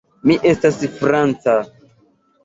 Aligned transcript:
Mi 0.29 0.35
estas 0.51 0.79
franca. 1.01 1.53